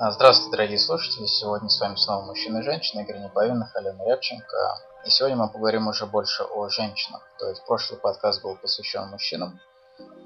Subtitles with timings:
[0.00, 1.26] А, здравствуйте, дорогие слушатели!
[1.26, 4.78] Сегодня с вами снова мужчина и женщина, Игорь Неповинных, Алена Рябченко.
[5.04, 7.20] И сегодня мы поговорим уже больше о женщинах.
[7.36, 9.58] То есть прошлый подкаст был посвящен мужчинам,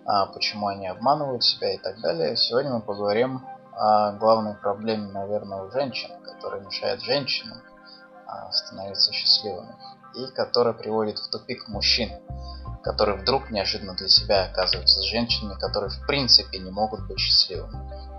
[0.04, 2.36] а, почему они обманывают себя и так далее.
[2.36, 7.62] Сегодня мы поговорим о главной проблеме, наверное, у женщин, которая мешает женщинам
[8.26, 9.74] а, становиться счастливыми
[10.16, 12.10] и которая приводит в тупик мужчин,
[12.82, 18.12] которые вдруг неожиданно для себя оказываются с женщинами, которые в принципе не могут быть счастливыми.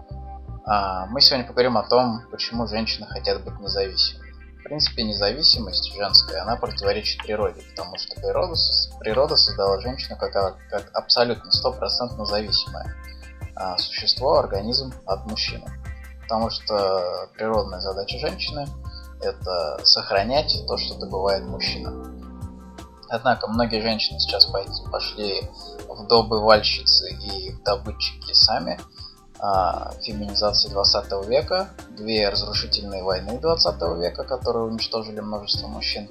[0.65, 4.31] А, мы сегодня поговорим о том, почему женщины хотят быть независимыми.
[4.59, 8.55] В принципе, независимость женская, она противоречит природе, потому что природа,
[8.99, 12.95] природа создала женщину как, как абсолютно стопроцентно зависимое
[13.55, 15.65] а, существо, организм от мужчины.
[16.21, 18.65] Потому что природная задача женщины–
[19.21, 21.91] это сохранять то, что добывает мужчина.
[23.09, 24.45] Однако многие женщины сейчас
[24.89, 25.41] пошли
[25.89, 28.79] в добывальщицы и в добытчики сами–
[29.45, 36.07] а, феминизации 20 века, две разрушительные войны 20 века, которые уничтожили множество мужчин,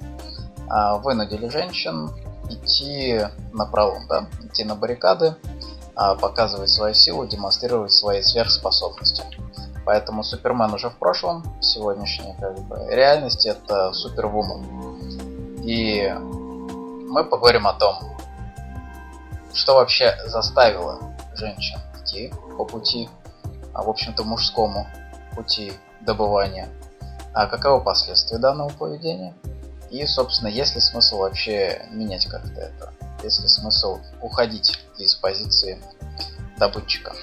[0.69, 2.11] а, вынудили женщин
[2.47, 5.35] идти на пролом, да, идти на баррикады,
[5.95, 9.23] а, показывать свою силу, демонстрировать свои сверхспособности.
[9.83, 15.59] Поэтому Супермен уже в прошлом, сегодняшняя как бы, реальность это Супервумен.
[15.63, 16.07] И
[17.09, 17.95] мы поговорим о том,
[19.55, 20.99] что вообще заставило
[21.33, 23.22] женщин идти по пути а
[23.81, 24.87] в общем-то мужскому
[25.35, 26.69] пути добывания.
[27.33, 29.33] А каковы последствия данного поведения?
[29.89, 32.93] И, собственно, есть ли смысл вообще менять как-то это?
[33.23, 35.81] Есть ли смысл уходить из позиции
[36.59, 37.13] добытчика?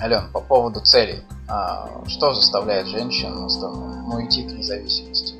[0.00, 1.22] Ален, по поводу целей.
[1.48, 5.34] А, что заставляет женщин ну, идти к независимости?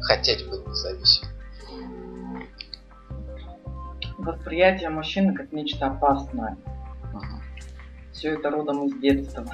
[0.00, 1.32] Хотеть быть независимым?
[4.18, 6.56] Восприятие мужчины как нечто опасное
[8.18, 9.46] все это родом из детства.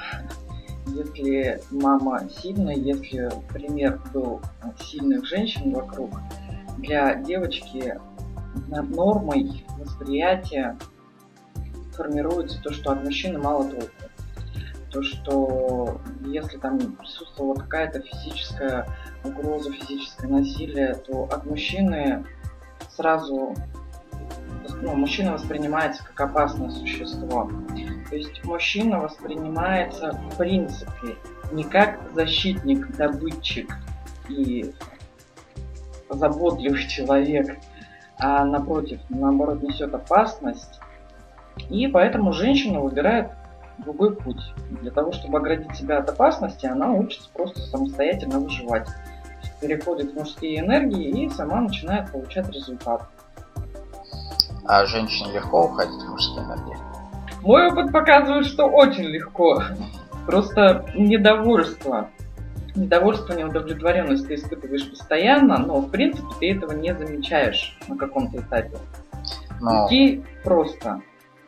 [0.86, 4.40] Если мама сильная, если пример был
[4.80, 6.10] сильных женщин вокруг,
[6.78, 7.98] для девочки
[8.68, 10.78] нормой восприятия
[11.92, 13.90] формируется то, что от мужчины мало толку.
[14.90, 18.86] То, что если там присутствовала какая-то физическая
[19.24, 22.24] угроза, физическое насилие, то от мужчины
[22.88, 23.54] сразу
[24.80, 27.50] ну, мужчина воспринимается как опасное существо.
[28.08, 31.16] То есть мужчина воспринимается в принципе
[31.52, 33.74] не как защитник, добытчик
[34.28, 34.72] и
[36.08, 37.58] заботливый человек,
[38.18, 40.80] а напротив, наоборот, несет опасность.
[41.70, 43.30] И поэтому женщина выбирает
[43.78, 44.40] другой путь.
[44.82, 48.88] Для того, чтобы оградить себя от опасности, она учится просто самостоятельно выживать.
[49.60, 53.08] Переходит в мужские энергии и сама начинает получать результат.
[54.66, 56.76] А женщине легко уходить в мужские энергии?
[57.42, 59.62] Мой опыт показывает, что очень легко.
[60.26, 62.08] Просто недовольство.
[62.74, 68.78] Недовольство, неудовлетворенность ты испытываешь постоянно, но в принципе ты этого не замечаешь на каком-то этапе.
[69.60, 69.86] Но...
[69.86, 71.02] Идти просто.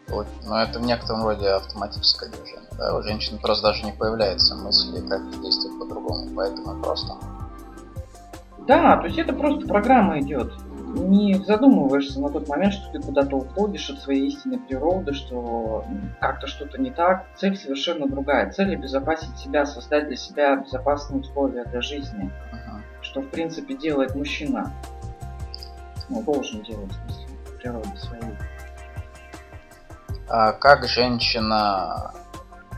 [0.09, 2.69] Вот, но это в некотором роде автоматическое движение.
[2.79, 2.97] Да?
[2.97, 7.15] У женщин просто даже не появляется мысли, как действовать по-другому, поэтому просто.
[8.69, 10.53] Да, то есть это просто программа идет
[10.87, 15.85] не задумываешься на тот момент, что ты куда-то уходишь от своей истинной природы, что
[16.21, 17.27] как-то что-то не так.
[17.37, 18.51] Цель совершенно другая.
[18.53, 22.31] Цель обезопасить себя, создать для себя безопасные условия для жизни.
[22.53, 22.81] Ага.
[23.03, 24.73] Что, в принципе, делает мужчина.
[26.09, 28.37] Ну, должен делать, в смысле, природе своей.
[30.29, 32.13] А как женщина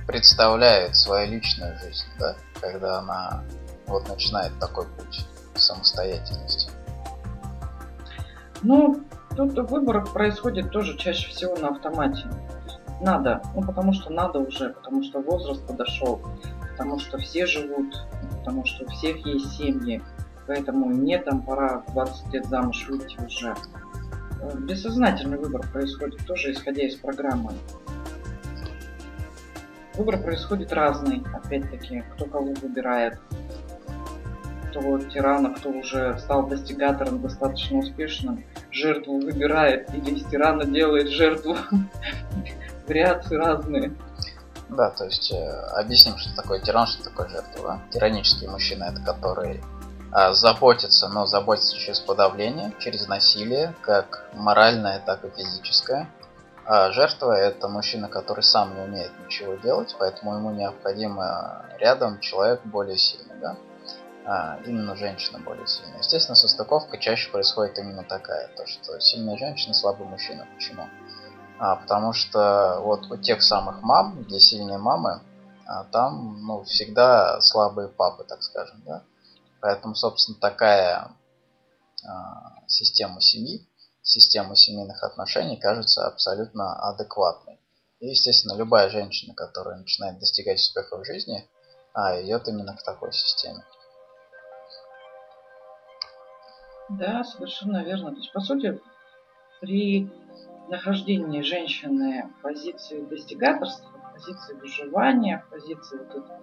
[0.07, 3.45] представляет свою личную жизнь, да, когда она
[3.87, 6.71] вот начинает такой путь самостоятельности?
[8.63, 9.01] Ну,
[9.37, 12.25] тут выбор происходит тоже чаще всего на автомате.
[13.01, 16.21] Надо, ну потому что надо уже, потому что возраст подошел,
[16.73, 17.95] потому что все живут,
[18.39, 20.03] потому что у всех есть семьи,
[20.49, 23.55] поэтому мне там пора в 20 лет замуж выйти уже.
[24.41, 27.53] Э, бессознательный выбор происходит тоже исходя из программы.
[29.95, 33.19] Выбор происходит разный, опять-таки, кто кого выбирает
[34.79, 41.57] кто тирана, кто уже стал достигатором достаточно успешным, жертву выбирает или из тирана делает жертву.
[42.87, 43.95] Вариации разные.
[44.69, 47.83] Да, то есть э, объясним, что такое тиран, что такое жертва.
[47.91, 49.63] Тиранический мужчина это который
[50.15, 56.09] э, заботится, но заботится через подавление, через насилие, как моральное, так и физическое.
[56.67, 62.61] А жертва это мужчина, который сам не умеет ничего делать, поэтому ему необходимо рядом человек
[62.65, 63.37] более сильный.
[63.41, 63.57] Да?
[64.29, 66.01] А, именно женщина более сильная.
[66.01, 70.47] Естественно, состыковка чаще происходит именно такая, то что сильная женщина, слабый мужчина.
[70.55, 70.87] Почему?
[71.59, 75.23] А, потому что вот у тех самых мам, где сильные мамы,
[75.67, 79.03] а там, ну, всегда слабые папы, так скажем, да.
[79.63, 81.11] Поэтому, собственно, такая
[82.07, 83.67] а, система семьи,
[84.03, 87.59] система семейных отношений кажется абсолютно адекватной.
[88.01, 91.49] И, естественно, любая женщина, которая начинает достигать успеха в жизни,
[91.95, 93.65] а, идет именно к такой системе.
[96.89, 98.11] Да, совершенно верно.
[98.13, 98.81] То есть, по сути,
[99.61, 100.11] при
[100.69, 106.41] нахождении женщины в позиции достигаторства, в позиции выживания, в позиции вот этого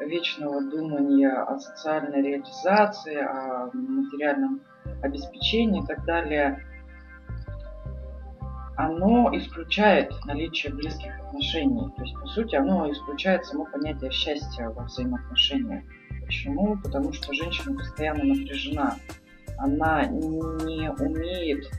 [0.00, 4.60] вечного думания о социальной реализации, о материальном
[5.02, 6.64] обеспечении и так далее,
[8.76, 11.90] оно исключает наличие близких отношений.
[11.96, 15.84] То есть, по сути, оно исключает само понятие счастья во взаимоотношениях.
[16.24, 16.78] Почему?
[16.82, 18.96] Потому что женщина постоянно напряжена.
[19.60, 21.70] Она не умеет,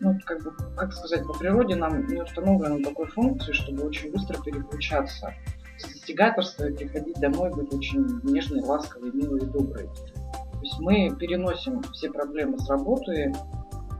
[0.00, 4.40] ну, как бы, как сказать, по природе нам не установлено такой функции, чтобы очень быстро
[4.40, 5.34] переключаться
[5.78, 9.88] с достигаторства и приходить домой, быть очень нежной, ласковой, милой и доброй.
[9.88, 13.34] То есть мы переносим все проблемы с работы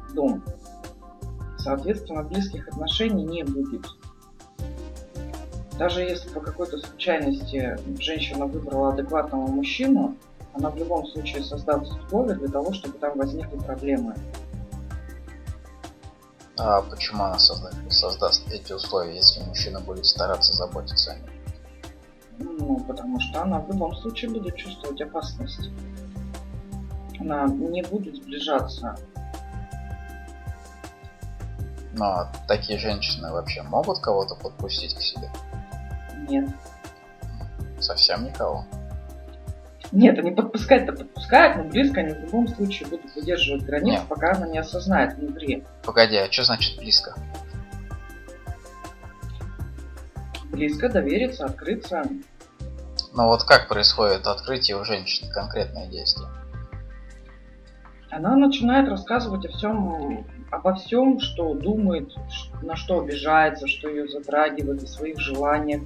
[0.09, 0.45] в дом.
[1.59, 3.85] Соответственно, близких отношений не будет.
[5.79, 10.17] Даже если по какой-то случайности женщина выбрала адекватного мужчину,
[10.55, 14.15] она в любом случае создаст условия для того, чтобы там возникли проблемы.
[16.57, 21.41] А почему она создаст, создаст эти условия, если мужчина будет стараться заботиться о ней?
[22.39, 25.71] Ну, потому что она в любом случае будет чувствовать опасность.
[27.19, 28.97] Она не будет сближаться.
[31.95, 35.31] Но такие женщины вообще могут кого-то подпустить к себе?
[36.29, 36.49] Нет.
[37.81, 38.65] Совсем никого?
[39.95, 44.09] Нет, они подпускать-то подпускают, но близко они в любом случае будут выдерживать границы, Нет.
[44.09, 45.65] пока она не осознает внутри.
[45.85, 47.15] Погоди, а что значит близко?
[50.55, 52.03] близко довериться, открыться.
[53.13, 56.29] Но вот как происходит открытие у женщины, конкретное действие?
[58.11, 62.11] Она начинает рассказывать о всем, обо всем, что думает,
[62.63, 65.83] на что обижается, что ее затрагивает, о своих желаниях.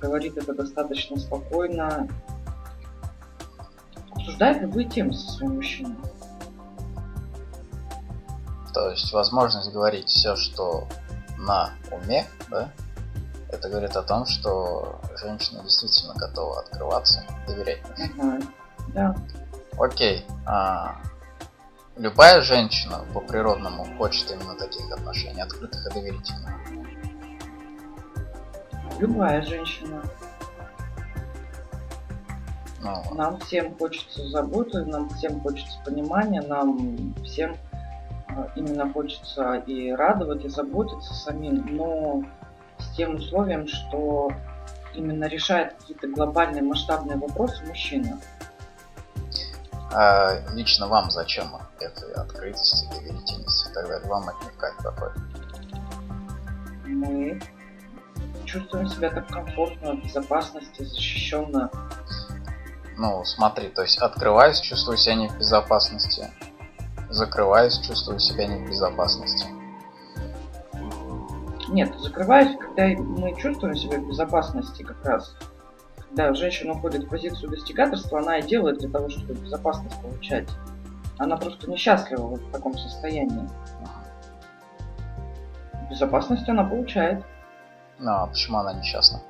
[0.00, 2.08] Говорит это достаточно спокойно.
[4.30, 5.96] Обсуждает любые темы со своим мужчиной.
[8.72, 10.86] То есть возможность говорить все, что
[11.36, 12.70] на уме, да,
[13.48, 18.22] это говорит о том, что женщина действительно готова открываться, доверять мужчине.
[18.22, 18.46] Угу.
[18.94, 19.16] Да.
[19.76, 20.24] Окей.
[20.46, 20.98] А,
[21.96, 26.54] любая женщина по природному хочет именно таких отношений, открытых и доверительных.
[29.00, 30.00] Любая женщина.
[32.82, 37.56] Нам всем хочется заботы, нам всем хочется понимания, нам всем
[38.28, 42.22] а, именно хочется и радовать, и заботиться самим, но
[42.78, 44.32] с тем условием, что
[44.94, 48.18] именно решает какие-то глобальные масштабные вопросы мужчина.
[49.92, 51.48] А лично вам зачем
[51.80, 54.08] эта открытость, доверительность и так далее?
[54.08, 55.18] Вам от них проходит?
[56.86, 57.40] Мы
[58.44, 61.70] чувствуем себя так комфортно, в безопасности, защищенно.
[63.02, 66.28] Ну, смотри, то есть открываюсь, чувствую себя не в безопасности.
[67.08, 69.46] Закрываюсь, чувствую себя не в безопасности.
[71.70, 75.34] Нет, закрываюсь, когда мы чувствуем себя в безопасности как раз.
[75.96, 80.50] Когда женщина уходит в позицию достигаторства, она и делает для того, чтобы безопасность получать.
[81.16, 83.48] Она просто несчастлива вот в таком состоянии.
[85.88, 87.24] Безопасность она получает.
[87.98, 89.22] Ну, а почему она несчастна?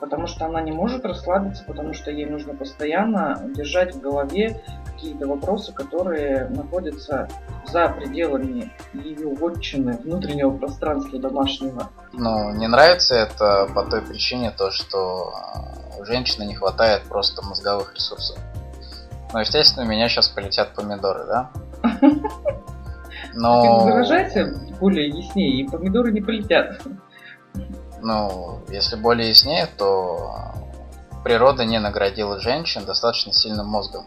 [0.00, 5.26] Потому что она не может расслабиться, потому что ей нужно постоянно держать в голове какие-то
[5.26, 7.28] вопросы, которые находятся
[7.66, 11.90] за пределами ее вотчины, внутреннего пространства домашнего.
[12.12, 15.32] Ну, не нравится это по той причине, то, что
[15.98, 18.38] у женщины не хватает просто мозговых ресурсов.
[19.32, 21.50] Ну, естественно, у меня сейчас полетят помидоры, да?
[23.34, 23.62] Но...
[23.62, 26.80] Ты выражайся более яснее, и помидоры не полетят.
[28.00, 30.52] Ну, если более яснее, то
[31.24, 34.06] природа не наградила женщин достаточно сильным мозгом,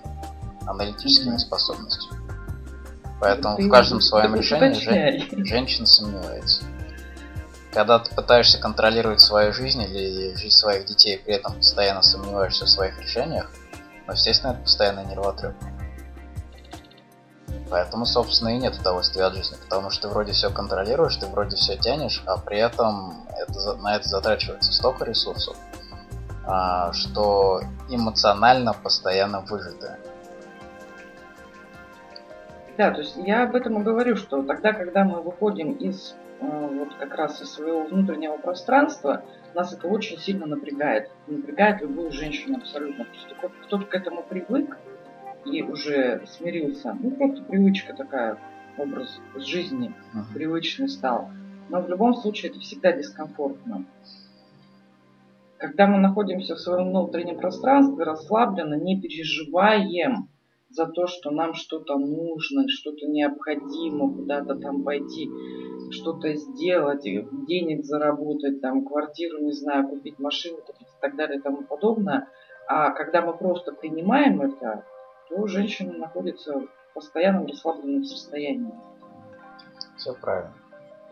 [0.66, 1.40] аналитическими mm-hmm.
[1.40, 2.22] способностями.
[3.20, 6.64] Поэтому ты, в каждом своем решении жен, женщина сомневается.
[7.72, 12.70] Когда ты пытаешься контролировать свою жизнь или жизнь своих детей, при этом постоянно сомневаешься в
[12.70, 13.52] своих решениях,
[14.08, 15.54] ну, естественно, это постоянно нервотреп.
[17.70, 21.56] Поэтому, собственно, и нет удовольствия от жизни, потому что ты вроде все контролируешь, ты вроде
[21.56, 25.56] все тянешь, а при этом это, на это затрачивается столько ресурсов,
[26.46, 30.00] а, что эмоционально постоянно выжатое.
[32.78, 36.46] Да, то есть я об этом и говорю, что тогда, когда мы выходим из э,
[36.46, 41.12] вот как раз из своего внутреннего пространства, нас это очень сильно напрягает.
[41.28, 43.06] Напрягает любую женщину абсолютно.
[43.66, 44.78] Кто-то к этому привык
[45.46, 46.98] и уже смирился.
[47.00, 48.38] Ну, просто привычка такая,
[48.78, 50.34] образ жизни uh-huh.
[50.34, 51.30] привычный стал.
[51.70, 53.86] Но в любом случае это всегда дискомфортно.
[55.58, 60.28] Когда мы находимся в своем внутреннем пространстве, расслабленно, не переживаем
[60.70, 65.30] за то, что нам что-то нужно, что-то необходимо, куда-то там пойти,
[65.92, 71.64] что-то сделать, денег заработать, там, квартиру, не знаю, купить машину и так далее и тому
[71.64, 72.28] подобное.
[72.68, 74.86] А когда мы просто принимаем это,
[75.32, 78.74] то женщина находится в постоянном расслабленном состоянии.
[79.98, 80.54] Все правильно.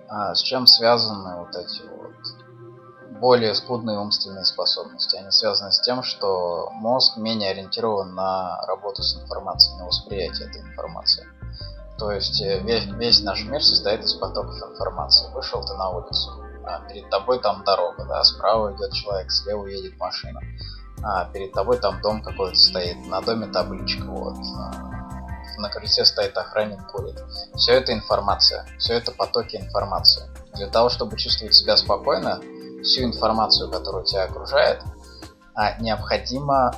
[0.09, 5.17] А с чем связаны вот эти вот более скудные умственные способности.
[5.17, 10.61] Они связаны с тем, что мозг менее ориентирован на работу с информацией, на восприятие этой
[10.61, 11.25] информации.
[11.97, 15.31] То есть э, весь, весь наш мир состоит из потоков информации.
[15.33, 16.31] Вышел ты на улицу,
[16.65, 20.39] а перед тобой там дорога, да, справа идет человек, слева едет машина,
[21.03, 24.89] а перед тобой там дом какой-то стоит, на доме табличка, вот, а,
[25.57, 27.21] на крыльце стоит охранник, курит.
[27.55, 30.23] Все это информация, все это потоки информации.
[30.55, 32.41] Для того, чтобы чувствовать себя спокойно,
[32.83, 34.81] всю информацию, которая тебя окружает,
[35.55, 36.73] а необходимо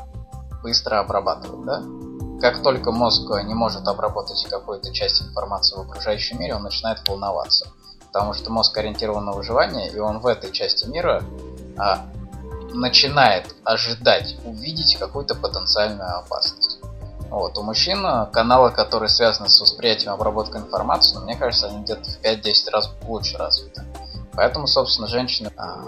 [0.63, 1.83] быстро обрабатывать, да?
[2.41, 7.67] Как только мозг не может обработать какую-то часть информации в окружающем мире, он начинает волноваться.
[8.07, 11.23] Потому что мозг ориентирован на выживание, и он в этой части мира
[11.77, 12.07] а,
[12.73, 16.79] начинает ожидать увидеть какую-то потенциальную опасность.
[17.29, 17.57] Вот.
[17.57, 22.21] У мужчин каналы, которые связаны с восприятием обработкой информации, ну, мне кажется, они где-то в
[22.21, 23.83] 5-10 раз лучше развиты.
[24.33, 25.81] Поэтому, собственно, женщины а,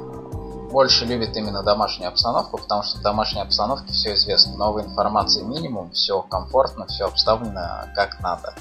[0.72, 4.56] больше любят именно домашнюю обстановку, потому что в домашней обстановке все известно.
[4.58, 8.54] Новой информации минимум, все комфортно, все обставлено как надо.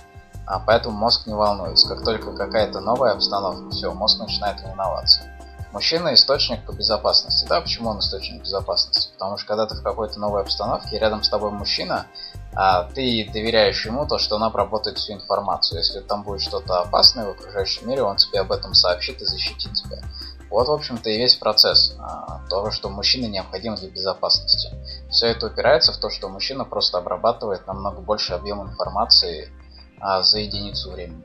[0.46, 1.88] А поэтому мозг не волнуется.
[1.88, 5.20] Как только какая-то новая обстановка, все, мозг начинает волноваться.
[5.72, 7.46] Мужчина источник по безопасности.
[7.48, 9.10] Да, почему он источник безопасности?
[9.14, 12.06] Потому что когда ты в какой-то новой обстановке, рядом с тобой мужчина,
[12.54, 15.78] а ты доверяешь ему то, что он обработает всю информацию.
[15.78, 19.72] Если там будет что-то опасное в окружающем мире, он тебе об этом сообщит и защитит
[19.72, 20.02] тебя.
[20.50, 24.68] Вот, в общем-то, и весь процесс а, того, что мужчине необходим для безопасности.
[25.10, 29.48] Все это упирается в то, что мужчина просто обрабатывает намного больше объем информации
[29.98, 31.24] а, за единицу времени.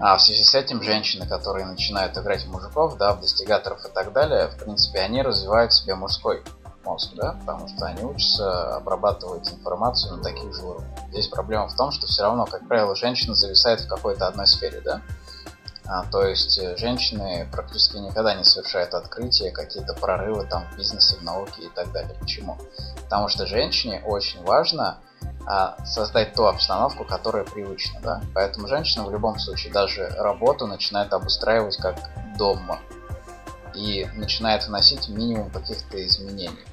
[0.00, 3.88] А в связи с этим женщины, которые начинают играть в мужиков, да, в достигаторов и
[3.88, 6.42] так далее, в принципе, они развивают себе мужской
[6.84, 10.98] мозг, да, потому что они учатся обрабатывать информацию на таких же уровнях.
[11.10, 14.80] Здесь проблема в том, что все равно, как правило, женщина зависает в какой-то одной сфере,
[14.80, 15.00] да.
[15.84, 21.16] А, то есть э, женщины практически никогда не совершают открытия, какие-то прорывы там в бизнесе,
[21.16, 22.14] в науке и так далее.
[22.20, 22.56] Почему?
[23.04, 24.98] Потому что женщине очень важно
[25.84, 28.22] создать ту обстановку, которая привычна, да.
[28.34, 31.96] Поэтому женщина в любом случае даже работу начинает обустраивать как
[32.36, 32.78] дома
[33.74, 36.64] и начинает вносить минимум каких-то изменений.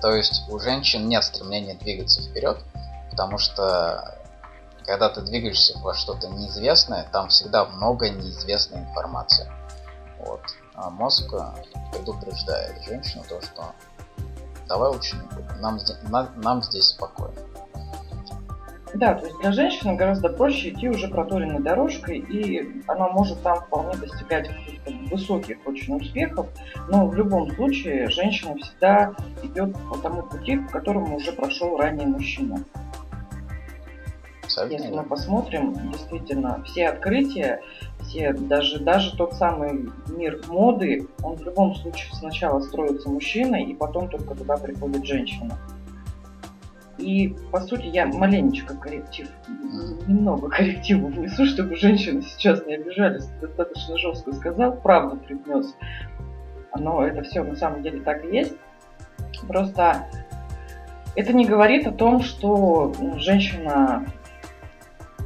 [0.00, 2.58] То есть у женщин нет стремления двигаться вперед,
[3.10, 4.16] потому что
[4.84, 9.50] когда ты двигаешься во что-то неизвестное, там всегда много неизвестной информации.
[10.18, 10.40] Вот.
[10.74, 11.32] А мозг
[11.92, 13.72] предупреждает женщину то, что
[14.68, 15.18] давай будем,
[15.60, 15.78] нам,
[16.10, 17.34] нам, нам здесь спокойно.
[18.94, 23.60] Да, то есть для женщины гораздо проще идти уже проторенной дорожкой, и она может там
[23.60, 26.46] вполне достигать каких-то высоких очень успехов,
[26.88, 32.06] но в любом случае женщина всегда идет по тому пути, по которому уже прошел ранее
[32.06, 32.64] мужчина.
[34.42, 34.76] Абсолютно.
[34.76, 37.60] Если мы посмотрим, действительно, все открытия,
[38.08, 43.74] все, даже, даже тот самый мир моды, он в любом случае сначала строится мужчиной, и
[43.74, 45.58] потом только туда приходит женщина.
[46.96, 49.28] И, по сути, я маленечко корректив,
[50.06, 53.26] немного коррективу внесу, чтобы женщины сейчас не обижались.
[53.40, 55.76] Достаточно жестко сказал, правду привнес.
[56.76, 58.54] Но это все на самом деле так и есть.
[59.46, 60.08] Просто
[61.14, 64.06] это не говорит о том, что женщина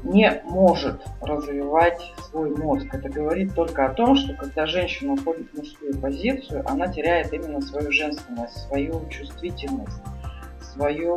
[0.03, 2.87] не может развивать свой мозг.
[2.93, 7.61] Это говорит только о том, что когда женщина уходит в мужскую позицию, она теряет именно
[7.61, 10.01] свою женственность, свою чувствительность
[10.73, 11.15] свою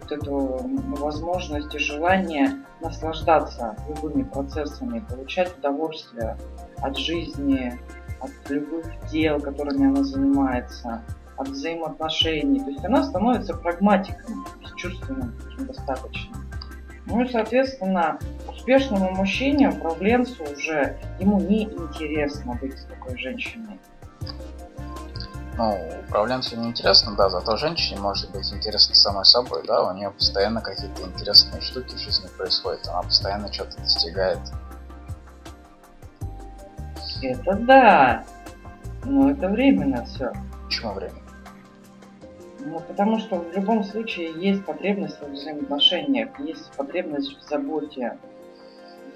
[0.00, 0.60] вот эту
[0.98, 6.36] возможность и желание наслаждаться любыми процессами, получать удовольствие
[6.78, 7.78] от жизни,
[8.20, 11.02] от любых дел, которыми она занимается,
[11.36, 12.60] от взаимоотношений.
[12.60, 14.46] То есть она становится прагматиком,
[14.76, 15.34] чувственным
[15.86, 16.49] таким.
[17.10, 23.78] Ну и, соответственно, успешному мужчине, управленцу уже ему не интересно быть с такой женщиной
[25.60, 30.10] ну, управленцу не интересно, да, зато женщине может быть интересно самой собой, да, у нее
[30.10, 34.38] постоянно какие-то интересные штуки в жизни происходят, она постоянно что-то достигает.
[37.20, 38.24] Это да.
[39.04, 40.32] Ну, это временно все.
[40.64, 41.29] Почему временно?
[42.64, 48.18] Ну, потому что в любом случае есть потребность в взаимоотношениях, есть потребность в заботе,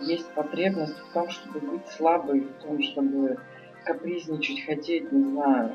[0.01, 3.39] есть потребность в том, чтобы быть слабой, в том, чтобы
[3.85, 5.73] капризничать, хотеть, не знаю,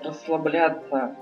[0.00, 1.16] расслабляться,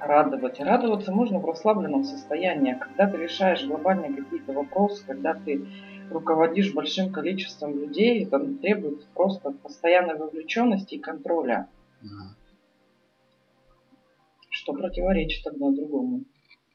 [0.00, 0.60] радовать.
[0.60, 2.74] Радоваться можно в расслабленном состоянии.
[2.74, 5.66] Когда ты решаешь глобальные какие-то вопросы, когда ты
[6.10, 11.68] руководишь большим количеством людей, это требует просто постоянной вовлеченности и контроля.
[12.02, 12.37] Mm.
[14.68, 16.24] Что противоречит одно другому.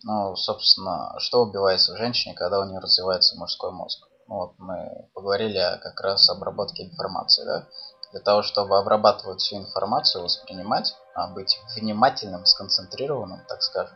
[0.02, 4.08] Ну, собственно, что убивается в женщине, когда у нее развивается мужской мозг?
[4.28, 7.68] Ну, вот мы поговорили как раз об обработке информации, да?
[8.12, 13.96] Для того, чтобы обрабатывать всю информацию, воспринимать, а быть внимательным, сконцентрированным, так скажем,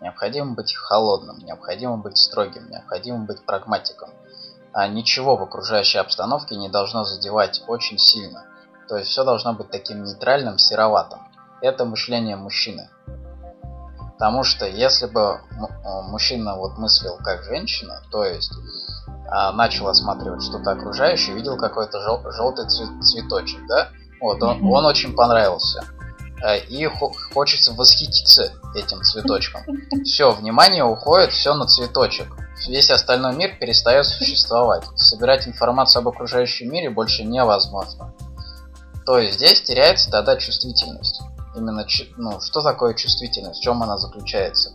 [0.00, 4.08] необходимо быть холодным, необходимо быть строгим, необходимо быть прагматиком.
[4.72, 8.46] А ничего в окружающей обстановке не должно задевать очень сильно.
[8.88, 11.20] То есть все должно быть таким нейтральным, сероватым.
[11.60, 12.88] Это мышление мужчины.
[14.14, 18.52] Потому что если бы э, мужчина вот мыслил как женщина, то есть
[19.26, 23.88] а, начал осматривать что-то окружающее, видел какой-то жел желтый цветочек, да,
[24.20, 25.84] вот он, он очень понравился.
[26.44, 26.86] Э, и
[27.32, 29.62] хочется восхититься этим цветочком.
[30.04, 32.28] Все, внимание уходит все на цветочек.
[32.68, 34.84] Весь остальной мир перестает существовать.
[34.94, 38.14] Собирать информацию об окружающем мире больше невозможно.
[39.04, 41.20] То есть здесь теряется тогда чувствительность
[41.54, 44.72] именно, ну, что такое чувствительность, в чем она заключается.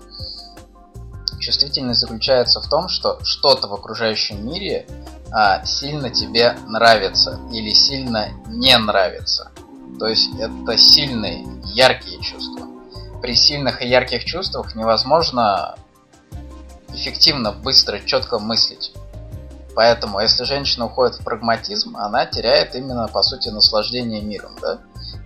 [1.40, 4.86] Чувствительность заключается в том, что что-то в окружающем мире
[5.32, 9.52] а, сильно тебе нравится или сильно не нравится.
[10.00, 12.68] То есть это сильные, яркие чувства.
[13.22, 15.76] При сильных и ярких чувствах невозможно
[16.94, 18.94] эффективно, быстро, четко мыслить.
[19.76, 24.80] Поэтому, если женщина уходит в прагматизм, она теряет именно, по сути, наслаждение миром, да?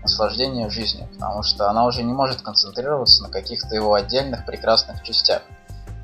[0.03, 5.41] Наслаждение жизнью, потому что она уже не может концентрироваться на каких-то его отдельных прекрасных частях,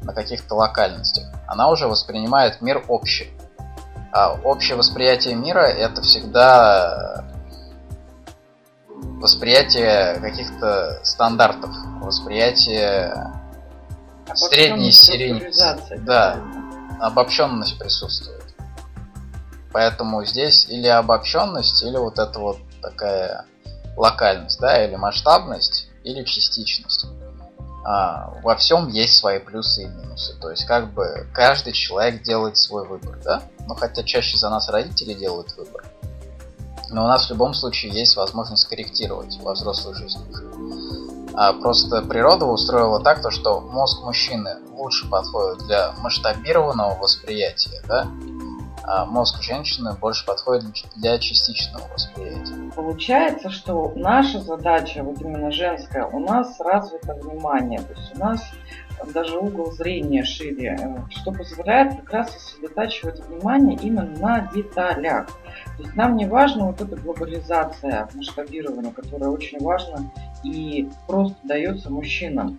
[0.02, 1.26] на каких-то локальностях.
[1.48, 3.32] Она уже воспринимает мир общий.
[4.12, 7.26] А общее восприятие мира это всегда
[9.20, 13.34] восприятие каких-то стандартов, восприятие
[14.34, 15.52] средней серии.
[16.06, 16.38] Да,
[17.00, 18.44] обобщенность присутствует.
[19.72, 23.46] Поэтому здесь или обобщенность, или вот это вот такая
[24.00, 27.06] локальность, да, или масштабность, или частичность.
[27.86, 30.36] А, во всем есть свои плюсы и минусы.
[30.40, 33.44] То есть, как бы каждый человек делает свой выбор, да?
[33.68, 35.86] Ну, хотя чаще за нас родители делают выбор.
[36.90, 40.24] Но у нас в любом случае есть возможность корректировать во взрослой жизни.
[41.36, 48.08] А просто природа устроила так, то, что мозг мужчины лучше подходит для масштабированного восприятия, да,
[48.92, 52.72] а мозг женщины больше подходит для частичного восприятия.
[52.76, 58.42] Получается, что наша задача, вот именно женская, у нас развито внимание, то есть у нас
[59.14, 65.28] даже угол зрения шире, э, что позволяет как раз сосредотачивать внимание именно на деталях.
[65.78, 70.12] То есть нам не важно вот эта глобализация, масштабирование, которая очень важна
[70.44, 72.58] и просто дается мужчинам.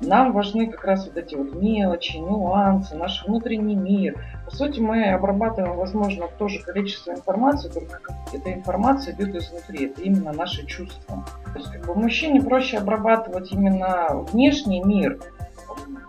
[0.00, 4.22] Нам важны как раз вот эти вот мелочи, нюансы, наш внутренний мир.
[4.44, 8.00] По сути, мы обрабатываем, возможно, то же количество информации, только
[8.32, 9.86] эта информация идет изнутри.
[9.86, 11.24] Это именно наши чувства.
[11.52, 15.18] То есть, как бы мужчине проще обрабатывать именно внешний мир,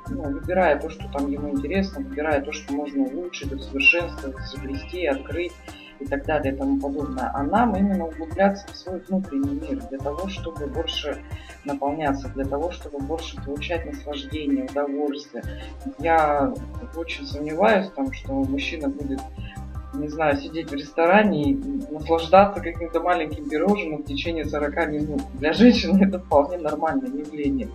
[0.07, 5.53] ну, выбирая то, что там ему интересно, выбирая то, что можно улучшить, усовершенствовать, изобрести, открыть
[5.99, 9.97] и так далее и тому подобное, а нам именно углубляться в свой внутренний мир для
[9.97, 11.21] того, чтобы больше
[11.65, 15.43] наполняться, для того, чтобы больше получать наслаждение, удовольствие.
[15.99, 16.53] Я
[16.95, 19.19] очень сомневаюсь, там, что мужчина будет
[19.93, 21.55] не знаю, сидеть в ресторане и
[21.91, 25.21] наслаждаться каким-то маленьким пирожным в течение 40 минут.
[25.33, 27.69] Для женщины это вполне нормальное явление.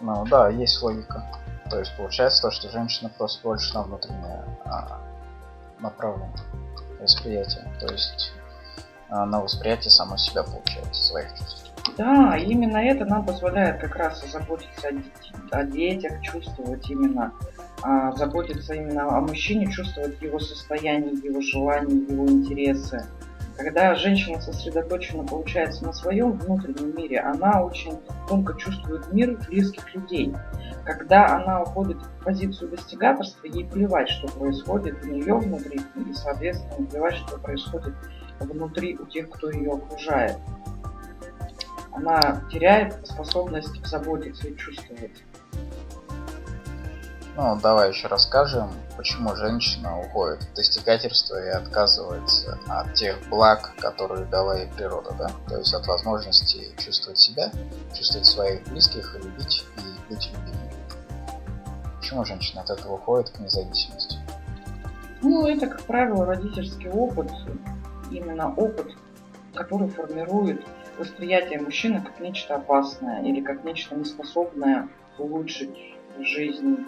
[0.00, 1.24] Ну да, есть логика.
[1.68, 5.00] То есть получается то, что женщина просто больше на внутреннее а,
[5.80, 6.30] направлен
[7.00, 7.72] восприятие.
[7.80, 8.32] То есть
[9.10, 11.72] а, на восприятие само себя получается, своих чувств.
[11.96, 14.88] Да, именно это нам позволяет как раз заботиться
[15.50, 17.32] о, о детях, чувствовать именно,
[17.82, 23.06] а, заботиться именно о мужчине, чувствовать его состояние, его желания, его интересы.
[23.58, 30.32] Когда женщина сосредоточена, получается, на своем внутреннем мире, она очень тонко чувствует мир близких людей.
[30.84, 36.86] Когда она уходит в позицию достигаторства, ей плевать, что происходит у нее внутри, и, соответственно,
[36.86, 37.94] плевать, что происходит
[38.38, 40.36] внутри у тех, кто ее окружает.
[41.90, 45.24] Она теряет способность заботиться и чувствовать.
[47.40, 54.24] Ну, давай еще расскажем, почему женщина уходит в достигательство и отказывается от тех благ, которые
[54.24, 55.30] дала ей природа, да?
[55.48, 57.52] То есть от возможности чувствовать себя,
[57.96, 60.72] чувствовать своих близких, любить и быть любимой.
[62.00, 64.16] Почему женщина от этого уходит к независимости?
[65.22, 67.30] Ну, это, как правило, родительский опыт,
[68.10, 68.96] именно опыт,
[69.54, 70.66] который формирует
[70.98, 76.78] восприятие мужчины как нечто опасное или как нечто неспособное улучшить жизнь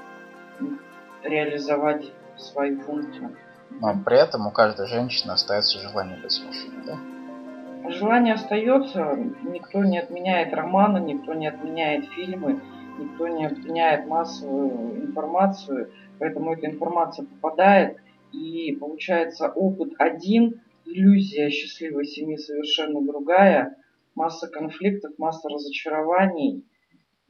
[1.23, 3.37] реализовать свою функцию.
[3.71, 7.91] Но при этом у каждой женщины остается желание быть мужчиной, да?
[7.91, 12.61] Желание остается, никто не отменяет романы, никто не отменяет фильмы,
[12.99, 17.97] никто не отменяет массовую информацию, поэтому эта информация попадает,
[18.33, 23.77] и получается опыт один, иллюзия счастливой семьи совершенно другая,
[24.15, 26.65] масса конфликтов, масса разочарований,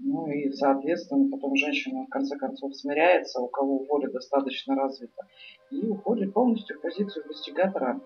[0.03, 5.27] ну и, соответственно, потом женщина в конце концов смиряется, у кого воля достаточно развита,
[5.71, 8.01] и уходит полностью в позицию достигатора.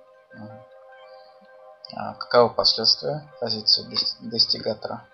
[1.97, 3.85] А каковы последствия позиции
[4.29, 5.07] достигатора?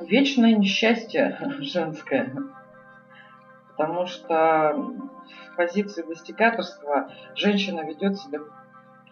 [0.00, 2.34] Вечное несчастье женское.
[3.76, 4.74] Потому что
[5.52, 8.40] в позиции достигаторства женщина ведет себя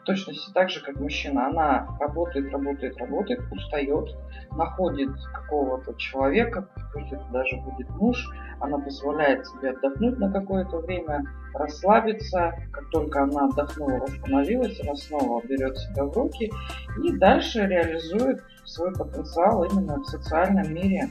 [0.08, 1.48] точности так же, как мужчина.
[1.48, 4.16] Она работает, работает, работает, устает,
[4.52, 8.26] находит какого-то человека, пусть это даже будет муж,
[8.60, 12.54] она позволяет себе отдохнуть на какое-то время, расслабиться.
[12.72, 16.50] Как только она отдохнула, восстановилась, она снова берет себя в руки
[17.04, 21.08] и дальше реализует свой потенциал именно в социальном мире.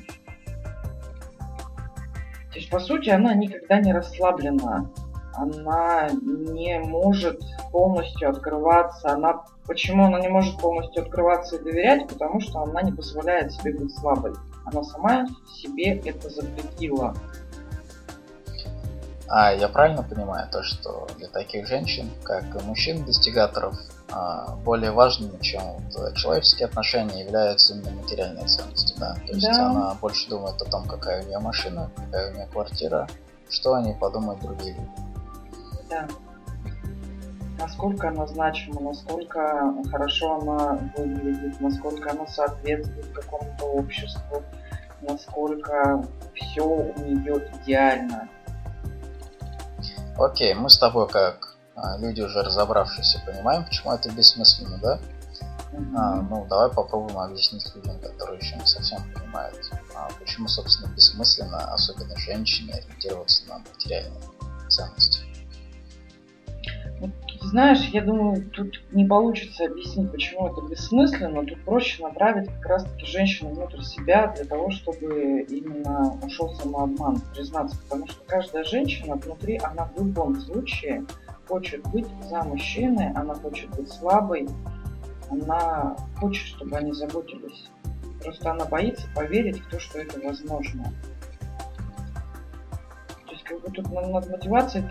[2.51, 4.89] То есть, по сути, она никогда не расслаблена
[5.37, 7.39] она не может
[7.71, 9.11] полностью открываться.
[9.11, 12.07] Она, почему она не может полностью открываться и доверять?
[12.07, 14.33] Потому что она не позволяет себе быть слабой.
[14.65, 15.27] Она сама
[15.61, 17.15] себе это запретила.
[19.29, 23.75] А я правильно понимаю то, что для таких женщин, как и мужчин-достигаторов,
[24.09, 25.61] а, более важными, чем
[25.93, 29.15] вот человеческие отношения, являются именно материальные ценности, да?
[29.27, 29.69] То есть да.
[29.69, 33.07] она больше думает о том, какая у нее машина, какая у нее квартира,
[33.49, 35.07] что они подумают другие люди
[35.89, 36.07] да.
[37.59, 44.43] Насколько она значима, насколько хорошо она выглядит, насколько она соответствует какому-то обществу,
[45.01, 48.29] насколько все у нее идеально.
[50.17, 54.99] Окей, мы с тобой как а, люди уже разобравшиеся понимаем, почему это бессмысленно, да?
[55.73, 55.95] Mm-hmm.
[55.95, 59.57] А, ну, давай попробуем объяснить людям, которые еще не совсем понимают,
[59.95, 64.21] а почему, собственно, бессмысленно, особенно женщине, ориентироваться на материальные
[64.69, 65.26] ценности.
[67.49, 71.45] Знаешь, я думаю, тут не получится объяснить, почему это бессмысленно.
[71.45, 77.77] Тут проще направить как раз-таки женщину внутрь себя для того, чтобы именно ушел самообман, признаться.
[77.83, 81.05] Потому что каждая женщина внутри, она в любом случае
[81.47, 84.49] хочет быть за мужчиной, она хочет быть слабой,
[85.29, 87.69] она хочет, чтобы они заботились.
[88.21, 90.91] Просто она боится поверить в то, что это возможно
[93.47, 94.83] как бы тут над мотивацией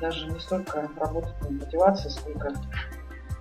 [0.00, 2.52] даже не столько работать над мотивацией, сколько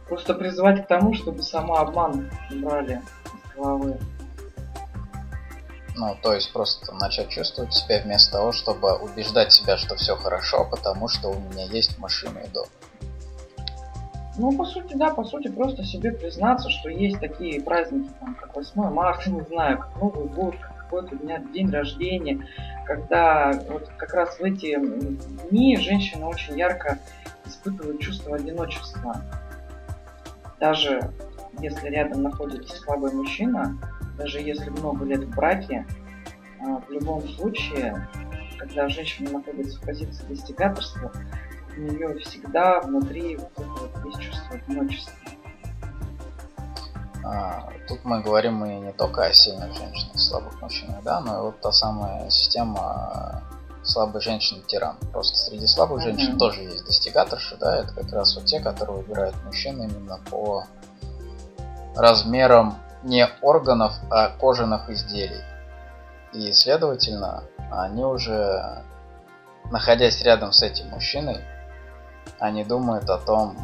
[0.07, 3.97] просто призывать к тому, чтобы сама обман брали из головы.
[5.95, 10.65] Ну, то есть просто начать чувствовать себя вместо того, чтобы убеждать себя, что все хорошо,
[10.69, 12.65] потому что у меня есть машина и дом.
[14.35, 18.55] Ну, по сути, да, по сути, просто себе признаться, что есть такие праздники, там, как
[18.55, 20.55] 8 марта, не знаю, как Новый год,
[20.93, 22.47] какой-то дня, день рождения,
[22.85, 24.77] когда вот как раз в эти
[25.49, 26.99] дни женщина очень ярко
[27.45, 29.21] испытывает чувство одиночества.
[30.59, 31.11] Даже
[31.59, 33.77] если рядом находится слабый мужчина,
[34.17, 35.85] даже если много лет в браке,
[36.61, 38.07] а, в любом случае,
[38.57, 41.11] когда женщина находится в позиции достигаторства,
[41.75, 45.22] у нее всегда внутри вот есть чувство одиночества.
[47.25, 51.41] А, тут мы говорим и не только о сильных женщинах, слабых мужчинах, да, но и
[51.41, 53.41] вот та самая система
[53.83, 54.97] слабой женщины-тиран.
[55.11, 56.03] Просто среди слабых mm-hmm.
[56.03, 60.65] женщин тоже есть достигаторши, да, это как раз вот те, которые выбирают мужчин именно по
[61.95, 65.43] размерам не органов, а кожаных изделий.
[66.33, 68.83] И, следовательно, они уже,
[69.69, 71.41] находясь рядом с этим мужчиной,
[72.39, 73.55] они думают о том,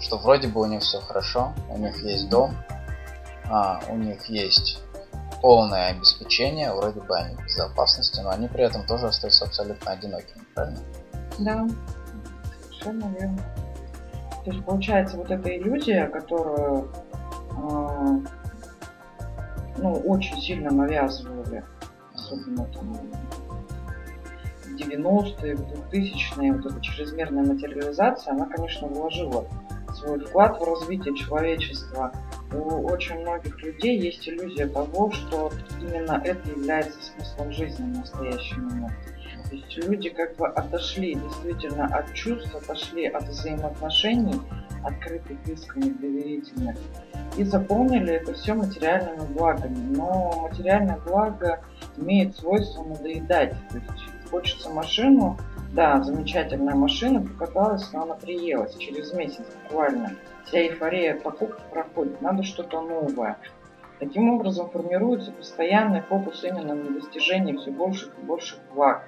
[0.00, 2.54] что вроде бы у них все хорошо, у них есть дом,
[3.50, 4.82] а, у них есть
[5.40, 10.42] полное обеспечение, вроде бы они в безопасности, но они при этом тоже остаются абсолютно одинокими,
[10.54, 10.80] правильно?
[11.38, 11.66] Да,
[12.62, 13.38] совершенно верно.
[14.44, 16.90] То есть получается вот эта иллюзия, которую
[17.50, 18.18] э,
[19.78, 21.64] ну, очень сильно навязывали,
[22.14, 22.96] особенно там
[24.66, 25.60] 90-е, в
[25.92, 29.44] 2000-е вот эта чрезмерная материализация, она, конечно, вложила
[29.98, 32.12] свой вклад в развитие человечества.
[32.52, 38.56] У очень многих людей есть иллюзия того, что именно это является смыслом жизни в настоящий
[38.56, 38.92] момент.
[39.48, 44.40] То есть люди как бы отошли действительно от чувств, отошли от взаимоотношений,
[44.84, 46.76] открытых, искренних, доверительных,
[47.36, 49.96] и заполнили это все материальными благами.
[49.96, 51.60] Но материальное благо
[51.96, 53.54] имеет свойство надоедать.
[53.70, 55.38] То есть хочется машину,
[55.72, 60.14] да, замечательная машина, покаталась, но она приелась через месяц буквально.
[60.44, 63.38] Вся эйфория покупки проходит, надо что-то новое.
[63.98, 69.02] Таким образом формируется постоянный фокус именно на достижении все больших и больших благ.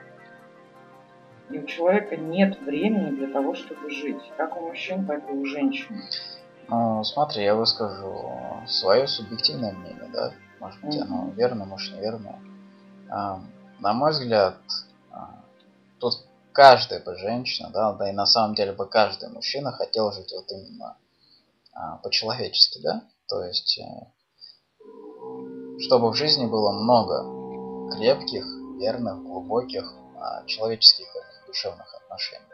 [1.49, 4.21] И у человека нет времени для того, чтобы жить.
[4.37, 5.97] Как у мужчин, так и у женщин.
[6.69, 8.33] Ну, смотри, я выскажу
[8.67, 10.33] свое субъективное мнение, да?
[10.61, 11.03] Может быть, mm-hmm.
[11.03, 12.39] оно верно, может, неверно.
[13.09, 14.57] На мой взгляд,
[15.11, 15.41] а,
[15.99, 20.33] тут каждая бы женщина, да, да и на самом деле бы каждый мужчина хотел жить
[20.33, 20.97] вот именно
[21.73, 23.03] а, по-человечески, да?
[23.29, 24.07] То есть, э,
[25.81, 28.45] чтобы в жизни было много крепких,
[28.79, 29.93] верных, глубоких,
[30.47, 31.07] человеческих
[31.47, 32.45] душевных отношений.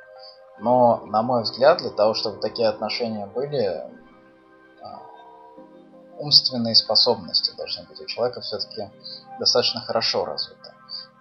[0.59, 3.85] Но, на мой взгляд, для того, чтобы такие отношения были,
[4.83, 5.03] а,
[6.19, 8.91] умственные способности должны быть у человека все-таки
[9.39, 10.66] достаточно хорошо развиты.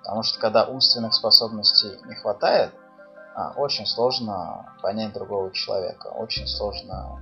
[0.06, 2.72] Потому что когда умственных способностей не хватает,
[3.34, 7.20] а, очень сложно понять другого человека, очень сложно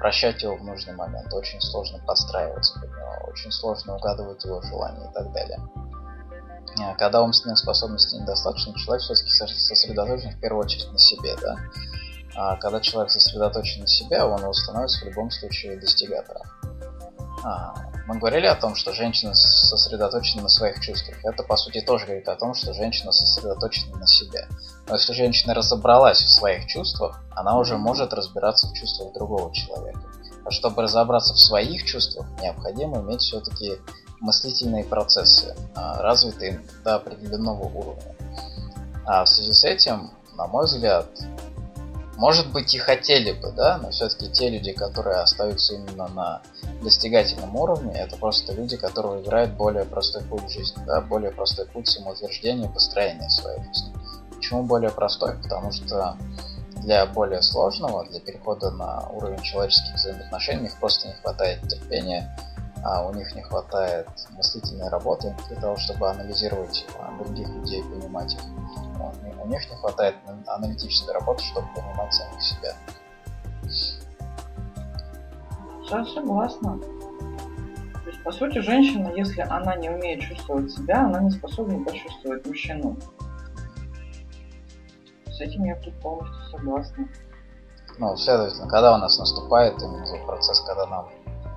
[0.00, 5.10] прощать его в нужный момент, очень сложно подстраиваться под него, очень сложно угадывать его желания
[5.10, 5.60] и так далее.
[6.80, 11.56] Э, когда умственных способностей недостаточно, человек все-таки сосредоточен в первую очередь на себе, да.
[12.34, 16.46] А когда человек сосредоточен на себе, он его становится в любом случае достигатором.
[17.44, 17.74] А,
[18.06, 21.16] мы говорили о том, что женщина сосредоточена на своих чувствах.
[21.24, 24.48] Это, по сути, тоже говорит о том, что женщина сосредоточена на себе.
[24.88, 30.00] Но если женщина разобралась в своих чувствах, она уже может разбираться в чувствах другого человека.
[30.44, 33.78] А чтобы разобраться в своих чувствах, необходимо иметь все-таки
[34.20, 38.16] мыслительные процессы, а, развитые до определенного уровня.
[39.04, 41.06] А в связи с этим, на мой взгляд,
[42.22, 46.42] может быть и хотели бы, да, но все-таки те люди, которые остаются именно на
[46.80, 51.88] достигательном уровне, это просто люди, которые выбирают более простой путь жизни, да, более простой путь
[51.88, 53.92] самоутверждения и построения своей жизни.
[54.36, 55.34] Почему более простой?
[55.42, 56.16] Потому что
[56.76, 62.36] для более сложного, для перехода на уровень человеческих взаимоотношений, их просто не хватает терпения,
[62.84, 68.34] а у них не хватает мыслительной работы для того, чтобы анализировать а, других людей понимать
[68.34, 68.40] их.
[69.42, 70.16] У них не хватает
[70.46, 72.74] аналитической работы, чтобы понимать самих себя.
[75.90, 76.78] Я согласна.
[76.78, 82.46] То есть, по сути, женщина, если она не умеет чувствовать себя, она не способна почувствовать
[82.46, 82.96] мужчину.
[85.26, 87.08] С этим я тут полностью согласна.
[87.98, 91.08] Ну, следовательно, когда у нас наступает именно процесс, когда нам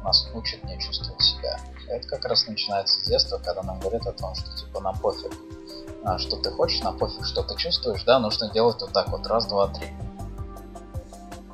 [0.05, 1.59] нас учат не чувствовать себя.
[1.89, 5.31] Это как раз начинается с детства, когда нам говорят о том, что типа нам пофиг,
[6.03, 9.25] а, что ты хочешь, нам пофиг, что ты чувствуешь, да, нужно делать вот так вот,
[9.27, 9.87] раз, два, три.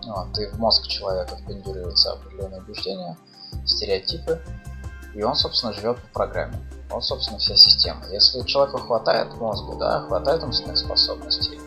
[0.06, 3.18] Вот, и в мозг человека впендюриваются определенные убеждения,
[3.66, 4.44] стереотипы,
[5.16, 6.58] и он, собственно, живет по программе.
[6.90, 8.06] Вот, собственно, вся система.
[8.10, 11.60] Если человеку хватает мозга, да, хватает умственных способностей,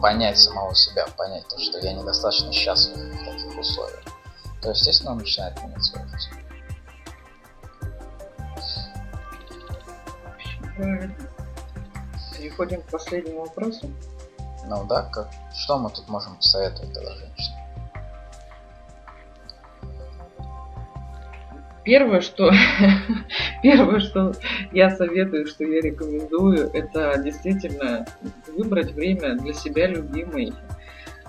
[0.00, 4.02] понять самого себя, понять то, что я недостаточно счастлив в таких условиях,
[4.60, 6.30] то, естественно, он начинает жизнь.
[12.36, 13.90] Переходим к последнему вопросу.
[14.66, 17.56] Ну да, как, что мы тут можем посоветовать тогда женщине?
[21.84, 22.50] Первое, что
[23.62, 24.32] первое, что
[24.72, 28.06] я советую, что я рекомендую, это действительно
[28.56, 30.52] выбрать время для себя любимой,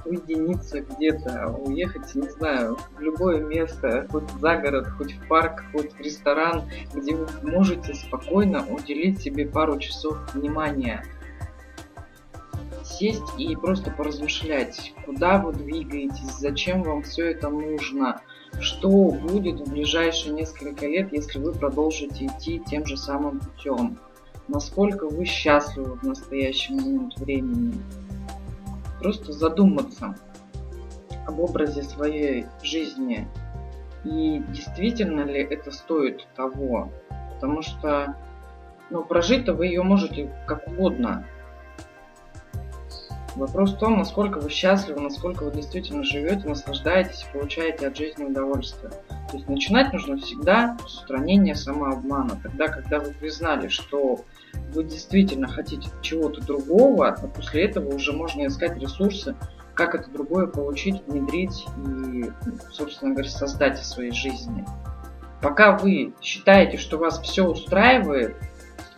[0.05, 5.93] уединиться где-то, уехать, не знаю, в любое место, хоть за город, хоть в парк, хоть
[5.93, 11.03] в ресторан, где вы можете спокойно уделить себе пару часов внимания.
[12.83, 18.21] Сесть и просто поразмышлять, куда вы двигаетесь, зачем вам все это нужно,
[18.59, 23.97] что будет в ближайшие несколько лет, если вы продолжите идти тем же самым путем,
[24.47, 27.73] насколько вы счастливы в настоящий момент времени,
[29.01, 30.15] просто задуматься
[31.25, 33.27] об образе своей жизни
[34.03, 36.91] и действительно ли это стоит того.
[37.33, 38.15] Потому что
[38.89, 41.25] ну, прожить-то вы ее можете как угодно.
[43.36, 48.26] Вопрос в том, насколько вы счастливы, насколько вы действительно живете, наслаждаетесь и получаете от жизни
[48.26, 48.91] удовольствие.
[49.10, 52.38] То есть начинать нужно всегда с устранения самообмана.
[52.44, 54.20] Тогда, когда вы признали, что
[54.74, 59.36] вы действительно хотите чего-то другого, а после этого уже можно искать ресурсы,
[59.76, 62.30] как это другое получить, внедрить и,
[62.70, 64.65] собственно говоря, создать в своей жизни.
[65.41, 68.36] Пока вы считаете, что вас все устраивает,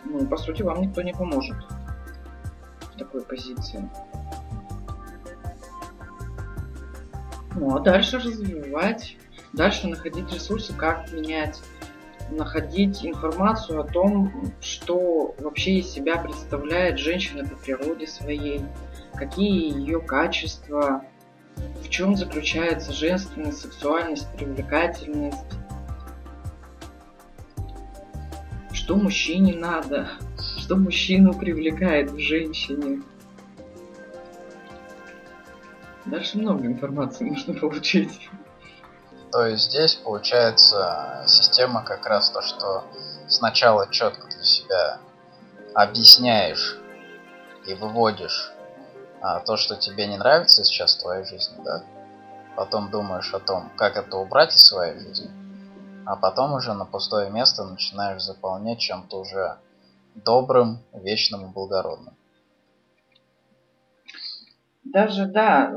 [0.04, 1.56] ну, по сути, вам никто не поможет
[2.92, 3.88] в такой позиции.
[7.56, 9.16] Ну, а дальше развивать,
[9.52, 11.62] дальше находить ресурсы, как менять,
[12.30, 18.60] находить информацию о том, что вообще из себя представляет женщина по природе своей,
[19.14, 21.04] какие ее качества,
[21.80, 25.38] в чем заключается женственность, сексуальность, привлекательность,
[28.72, 30.08] что мужчине надо,
[30.58, 33.02] что мужчину привлекает в женщине.
[36.06, 38.28] Дальше много информации нужно получить.
[39.32, 42.84] То есть здесь получается система как раз то, что
[43.26, 44.98] сначала четко для себя
[45.74, 46.78] объясняешь
[47.66, 48.52] и выводишь
[49.20, 51.82] а, то, что тебе не нравится сейчас в твоей жизни, да?
[52.54, 55.30] Потом думаешь о том, как это убрать из своей жизни
[56.04, 59.58] а потом уже на пустое место начинаешь заполнять чем-то уже
[60.14, 62.14] добрым, вечным и благородным.
[64.84, 65.74] Даже, да,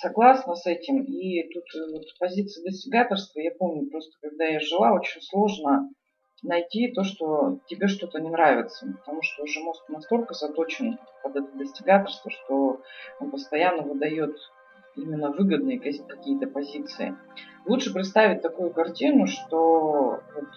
[0.00, 1.02] согласна с этим.
[1.02, 5.90] И тут э, вот с позиции достигаторства, я помню, просто когда я жила, очень сложно
[6.42, 8.86] найти то, что тебе что-то не нравится.
[8.98, 12.80] Потому что уже мозг настолько заточен под это достигаторство, что
[13.20, 14.36] он постоянно выдает
[14.96, 17.16] именно выгодные какие-то позиции.
[17.66, 20.48] Лучше представить такую картину, что вот,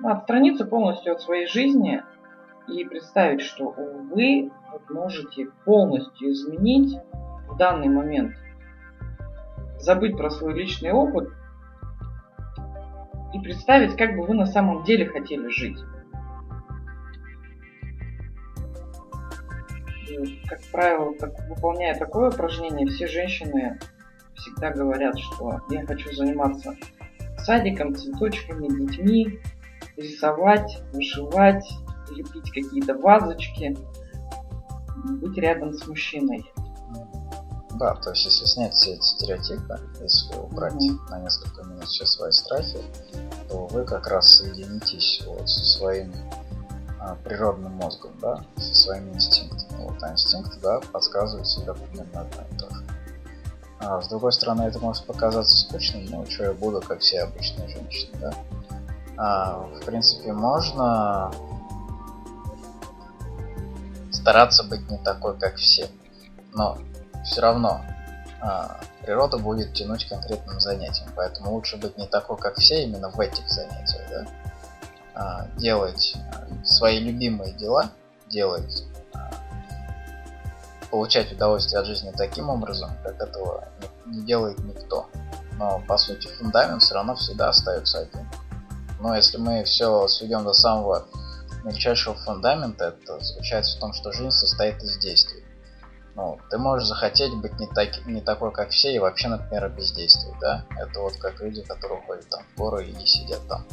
[0.00, 2.02] ну, отстраниться полностью от своей жизни
[2.68, 4.50] и представить, что вы
[4.88, 6.96] можете полностью изменить
[7.48, 8.34] в данный момент,
[9.82, 11.28] забыть про свой личный опыт
[13.34, 15.78] и представить, как бы вы на самом деле хотели жить.
[20.46, 23.78] как правило, так, выполняя такое упражнение, все женщины
[24.34, 26.76] всегда говорят, что я хочу заниматься
[27.38, 29.40] садиком, цветочками, детьми,
[29.96, 31.66] рисовать, вышивать,
[32.10, 33.76] лепить какие-то вазочки,
[35.04, 36.44] быть рядом с мужчиной.
[37.74, 41.10] Да, то есть если снять все эти стереотипы, если убрать mm-hmm.
[41.10, 42.82] на несколько минут все свои страхи,
[43.48, 46.12] то вы как раз соединитесь вот со своим
[47.00, 49.82] а, природным мозгом, да, со своими инстинктами.
[49.82, 52.84] Вот, а инстинкты, да, подсказывают всегда примерно одно и то же.
[53.80, 57.68] А с другой стороны, это может показаться скучным, но что я буду, как все обычные
[57.68, 58.34] женщины, да.
[59.16, 61.32] А, в принципе, можно
[64.10, 65.88] стараться быть не такой, как все.
[66.52, 66.78] Но
[67.24, 67.82] все равно
[68.40, 71.08] а, природа будет тянуть конкретным занятием.
[71.14, 74.26] Поэтому лучше быть не такой, как все, именно в этих занятиях, да.
[75.14, 76.16] А, делать
[76.64, 77.90] свои любимые дела,
[78.28, 78.84] делать
[80.92, 83.64] получать удовольствие от жизни таким образом, как этого
[84.04, 85.08] не делает никто.
[85.58, 88.28] Но по сути фундамент все равно всегда остается один.
[89.00, 91.06] Но если мы все сведем до самого
[91.64, 95.41] мельчайшего фундамента, это заключается в том, что жизнь состоит из действий.
[96.14, 100.38] Ну, ты можешь захотеть быть не, так, не такой, как все, и вообще, например, бездействовать,
[100.40, 100.64] да?
[100.78, 103.64] Это вот как люди, которые ходят там в горы и сидят там.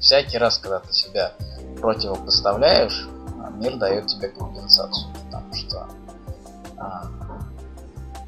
[0.00, 1.32] Всякий раз, когда ты себя
[1.80, 3.06] противопоставляешь,
[3.56, 5.88] мир дает тебе компенсацию, потому что
[6.76, 7.04] а,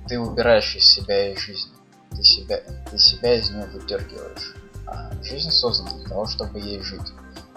[0.09, 1.69] ты убираешь из себя и жизнь.
[2.11, 4.55] Ты себя, ты себя из нее выдергиваешь.
[4.87, 7.13] А жизнь создана для того, чтобы ей жить.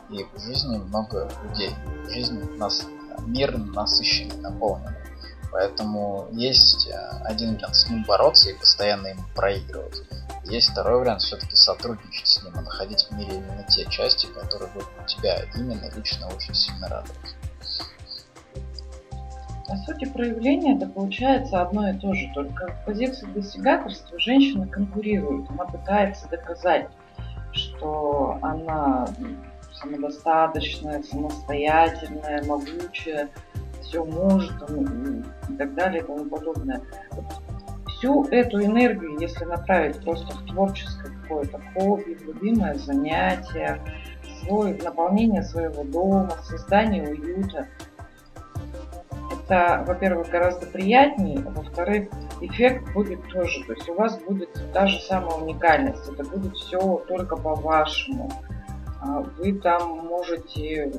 [0.10, 1.74] И в жизни много людей.
[2.10, 2.86] Жизнь нас,
[3.28, 4.96] мир насыщенный, наполненный.
[5.52, 10.02] Поэтому есть а, один вариант с ним бороться и постоянно ему проигрывать.
[10.46, 14.72] Есть второй вариант все-таки сотрудничать с ним и находить в мире именно те части, которые
[14.72, 17.36] будут тебя именно лично очень сильно радовать.
[19.68, 25.48] По сути, проявление это получается одно и то же, только в позиции достигаторства женщина конкурирует,
[25.52, 26.90] она пытается доказать,
[27.52, 29.08] что она
[29.80, 33.30] самодостаточная, самостоятельная, могучая,
[33.90, 34.54] все может
[35.50, 36.82] и так далее и тому подобное.
[37.12, 37.26] Вот
[37.88, 43.82] всю эту энергию, если направить просто в творческое какое-то хобби, любимое занятие,
[44.42, 47.68] свой, наполнение своего дома, создание уюта–
[49.50, 52.10] это, во-первых, гораздо приятнее, а во-вторых,
[52.40, 53.64] эффект будет тоже.
[53.66, 56.08] То есть у вас будет та же самая уникальность.
[56.08, 58.32] Это будет все только по-вашему.
[59.02, 60.92] А вы там можете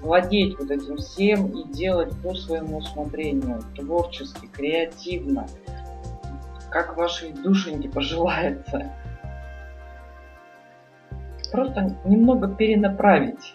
[0.00, 5.46] владеть вот этим всем и делать по своему усмотрению, творчески, креативно,
[6.70, 8.90] как вашей душеньке пожелается.
[11.52, 13.54] Просто немного перенаправить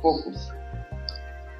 [0.00, 0.50] фокус.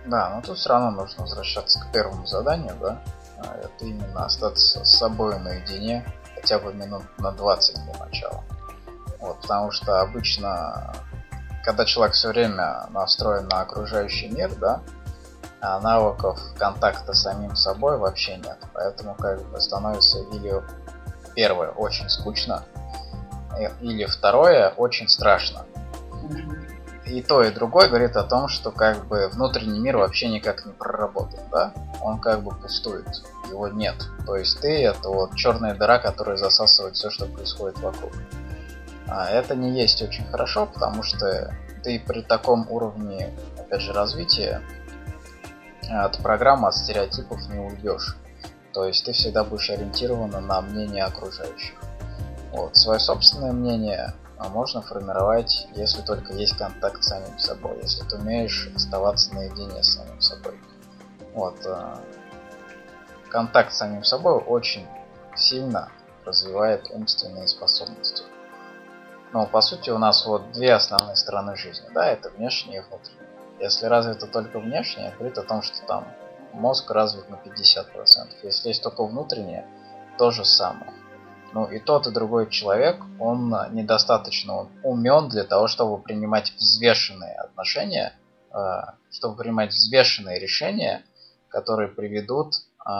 [0.06, 3.00] Да, но тут все равно нужно возвращаться к первому заданию, да?
[3.38, 6.04] А, это именно остаться с собой наедине
[6.34, 8.42] хотя бы минут на 20 для начала.
[9.20, 10.92] Вот, потому что обычно,
[11.62, 14.82] когда человек все время настроен на окружающий мир, да,
[15.60, 18.58] а навыков контакта с самим собой вообще нет.
[18.74, 20.62] Поэтому как бы становится или
[21.34, 22.64] первое очень скучно,
[23.80, 25.64] или второе очень страшно.
[27.04, 30.72] И то, и другое говорит о том, что как бы внутренний мир вообще никак не
[30.72, 31.72] проработан, да?
[32.00, 33.06] Он как бы пустует,
[33.48, 33.96] его нет.
[34.24, 38.12] То есть ты это вот черная дыра, которая засасывает все, что происходит вокруг.
[39.14, 41.54] А это не есть очень хорошо, потому что
[41.84, 44.62] ты при таком уровне, опять же, развития
[45.90, 48.16] от программы, от стереотипов не уйдешь.
[48.72, 51.74] То есть ты всегда будешь ориентирована на мнение окружающих.
[52.52, 52.74] Вот.
[52.74, 58.16] Свое собственное мнение а, можно формировать, если только есть контакт с самим собой, если ты
[58.16, 60.58] умеешь оставаться наедине с самим собой.
[61.34, 61.56] Вот.
[61.66, 62.00] А,
[63.28, 64.86] контакт с самим собой очень
[65.36, 65.90] сильно
[66.24, 68.22] развивает умственные способности.
[69.32, 73.28] Но по сути у нас вот две основные стороны жизни, да, это внешняя и внутренняя.
[73.60, 76.06] Если развито только внешнее, говорит о том, что там
[76.52, 77.86] мозг развит на 50%.
[78.42, 79.66] Если есть только внутреннее,
[80.18, 80.92] то же самое.
[81.54, 88.14] Ну и тот, и другой человек, он недостаточно умен для того, чтобы принимать взвешенные отношения,
[88.50, 88.56] э,
[89.10, 91.04] чтобы принимать взвешенные решения,
[91.48, 92.90] которые приведут э,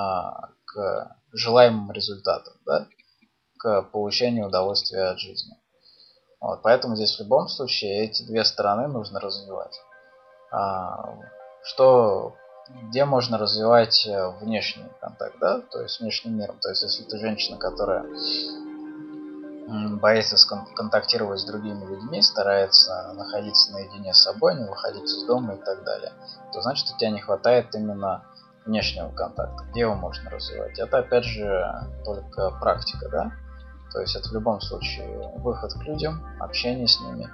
[0.67, 2.87] к желаемым результатам, да?
[3.59, 5.57] к получению удовольствия от жизни.
[6.43, 9.81] Вот, поэтому здесь в любом случае эти две стороны нужно развивать.
[10.51, 11.15] А,
[11.63, 12.35] что
[12.89, 16.59] где можно развивать э, внешний контакт, да, то есть внешним миром.
[16.61, 18.05] То есть если ты женщина, которая
[20.01, 20.37] боится
[20.75, 25.85] контактировать с другими людьми, старается находиться наедине с собой, не выходить из дома и так
[25.85, 26.13] далее,
[26.53, 28.25] то значит у тебя не хватает именно
[28.67, 29.65] внешнего контакта.
[29.71, 30.79] Где его можно развивать?
[30.79, 33.33] Это опять же только практика, да?
[33.93, 37.29] То есть это в любом случае выход к людям, общение с ними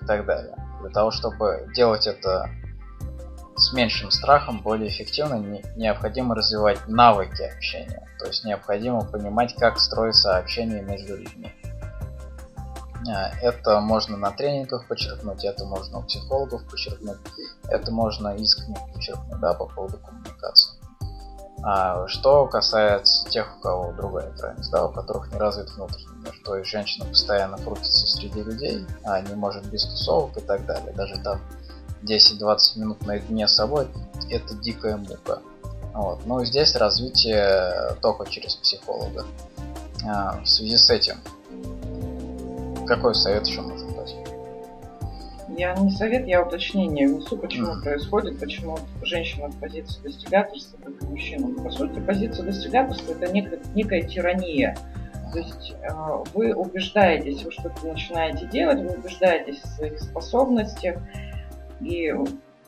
[0.00, 0.54] и так далее.
[0.80, 2.50] Для того, чтобы делать это
[3.56, 8.08] с меньшим страхом более эффективно не, необходимо развивать навыки общения.
[8.18, 11.52] То есть необходимо понимать, как строится общение между людьми.
[13.08, 17.18] А, это можно на тренингах подчеркнуть, это можно у психологов подчеркнуть,
[17.68, 20.81] это можно искренне подчеркнуть да, по поводу коммуникации.
[21.64, 26.34] А что касается тех, у кого другая крайность, да, у которых не развит внутренний мир,
[26.44, 30.92] то есть женщина постоянно крутится среди людей, а не может без тусовок и так далее,
[30.92, 31.40] даже там
[32.02, 33.86] 10-20 минут наедине с собой,
[34.28, 35.38] это дикая мука.
[35.94, 36.26] Вот.
[36.26, 39.24] Ну здесь развитие только через психолога.
[40.04, 41.16] А, в связи с этим,
[42.86, 43.62] какой совет еще?
[45.56, 47.82] Я не совет, я уточнение внесу, почему mm.
[47.82, 51.62] происходит, почему женщина в позиции достигаторства, как и мужчина.
[51.62, 54.76] По сути, позиция достигаторства это некая, некая тирания.
[55.32, 55.88] То есть э,
[56.34, 60.96] вы убеждаетесь, вы что-то начинаете делать, вы убеждаетесь в своих способностях,
[61.80, 62.14] и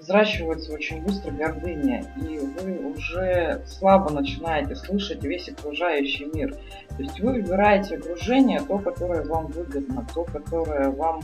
[0.04, 6.54] взращивается очень быстро гордыня, и вы уже слабо начинаете слышать весь окружающий мир.
[6.96, 11.22] То есть вы выбираете окружение, то, которое вам выгодно, то, которое вам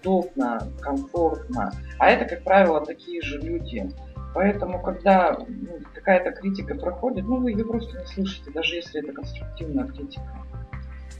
[0.00, 1.72] удобно, комфортно.
[1.98, 3.90] А это, как правило, такие же люди.
[4.32, 9.12] Поэтому, когда ну, какая-то критика проходит, ну, вы ее просто не слышите, даже если это
[9.12, 10.22] конструктивная критика.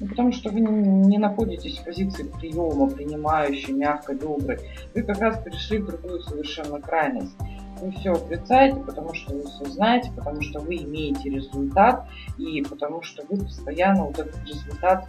[0.01, 4.59] Ну, потому что вы не находитесь в позиции приема, принимающей, мягкой, доброй.
[4.95, 7.37] Вы как раз перешли в другую совершенно крайность.
[7.83, 13.03] Вы все отрицаете, потому что вы все знаете, потому что вы имеете результат, и потому
[13.03, 15.09] что вы постоянно вот этот результат,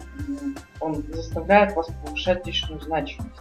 [0.80, 3.40] он заставляет вас повышать личную значимость.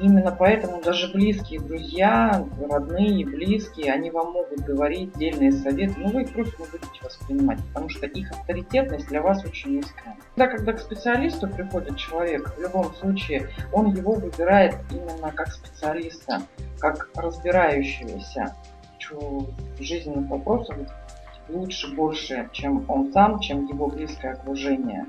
[0.00, 6.22] Именно поэтому даже близкие друзья, родные, близкие, они вам могут говорить дельные советы, но вы
[6.22, 10.16] их просто не будете воспринимать, потому что их авторитетность для вас очень низкая.
[10.36, 16.42] Тогда, когда к специалисту приходит человек, в любом случае он его выбирает именно как специалиста,
[16.78, 18.54] как разбирающегося
[19.10, 20.76] в жизненных вопросах
[21.48, 25.06] лучше, больше, чем он сам, чем его близкое окружение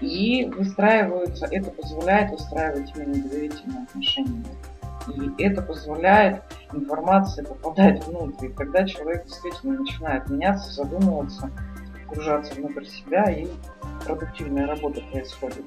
[0.00, 4.44] и выстраиваются, это позволяет выстраивать именно доверительные отношения.
[5.14, 6.42] И это позволяет
[6.72, 8.46] информации попадать внутрь.
[8.46, 11.50] И тогда человек действительно начинает меняться, задумываться,
[12.06, 13.46] погружаться внутрь себя, и
[14.04, 15.64] продуктивная работа происходит.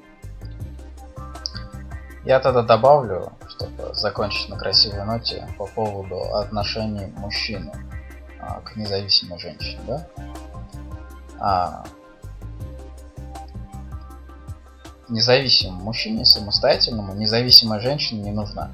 [2.24, 7.72] Я тогда добавлю, чтобы закончить на красивой ноте, по поводу отношений мужчины
[8.38, 9.80] а, к независимой женщине.
[9.86, 10.06] Да?
[11.38, 11.84] А,
[15.10, 18.70] независимому мужчине, самостоятельному, независимая женщина не нужна.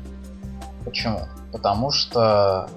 [0.85, 1.21] Почему?
[1.53, 2.69] Потому что